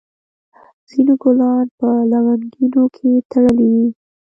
[0.89, 3.87] ځینو ګلان په لونګیو کې تړلي وي.